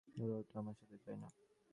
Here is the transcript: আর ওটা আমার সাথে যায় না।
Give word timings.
আর 0.07 0.29
ওটা 0.39 0.55
আমার 0.59 0.75
সাথে 0.79 0.97
যায় 1.05 1.17
না। 1.17 1.29